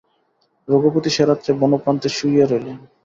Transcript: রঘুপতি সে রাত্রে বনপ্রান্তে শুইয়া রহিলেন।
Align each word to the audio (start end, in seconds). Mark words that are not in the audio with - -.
রঘুপতি 0.67 1.09
সে 1.15 1.23
রাত্রে 1.25 1.51
বনপ্রান্তে 1.61 2.09
শুইয়া 2.17 2.45
রহিলেন। 2.45 2.77